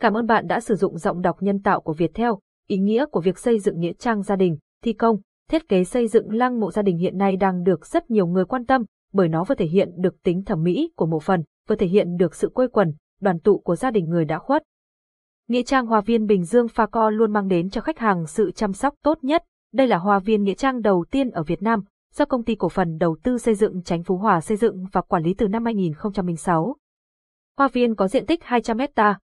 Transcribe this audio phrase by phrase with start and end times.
[0.00, 2.30] Cảm ơn bạn đã sử dụng giọng đọc nhân tạo của Viettel.
[2.68, 5.16] Ý nghĩa của việc xây dựng nghĩa trang gia đình, thi công,
[5.50, 8.44] thiết kế xây dựng lăng mộ gia đình hiện nay đang được rất nhiều người
[8.44, 11.76] quan tâm, bởi nó vừa thể hiện được tính thẩm mỹ của mộ phần, vừa
[11.76, 14.62] thể hiện được sự quây quần, đoàn tụ của gia đình người đã khuất.
[15.48, 18.50] Nghĩa trang hòa viên Bình Dương Pha Co luôn mang đến cho khách hàng sự
[18.50, 19.44] chăm sóc tốt nhất.
[19.72, 22.68] Đây là hòa viên nghĩa trang đầu tiên ở Việt Nam, do công ty cổ
[22.68, 25.64] phần đầu tư xây dựng Chánh Phú Hòa xây dựng và quản lý từ năm
[25.64, 26.76] 2006.
[27.58, 29.18] Hoa viên có diện tích 200 hecta,